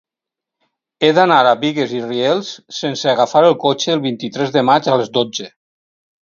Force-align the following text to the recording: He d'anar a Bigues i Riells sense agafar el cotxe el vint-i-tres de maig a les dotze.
He 1.01 1.09
d'anar 1.17 1.37
a 1.49 1.51
Bigues 1.63 1.93
i 1.97 2.01
Riells 2.05 2.49
sense 2.77 3.11
agafar 3.13 3.43
el 3.51 3.55
cotxe 3.65 3.93
el 3.97 4.03
vint-i-tres 4.07 4.57
de 4.57 4.65
maig 4.71 4.91
a 4.91 4.97
les 5.03 5.15
dotze. 5.21 5.49